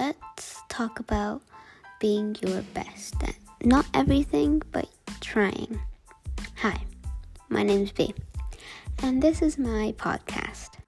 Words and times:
let's 0.00 0.62
talk 0.70 0.98
about 0.98 1.42
being 1.98 2.34
your 2.40 2.62
best 2.72 3.22
at 3.22 3.34
not 3.62 3.84
everything, 3.92 4.62
but 4.72 4.88
trying. 5.20 5.78
Hi, 6.56 6.80
my 7.50 7.62
name's 7.62 7.92
B, 7.92 8.14
and 9.02 9.22
this 9.22 9.42
is 9.42 9.58
my 9.58 9.92
podcast. 9.98 10.79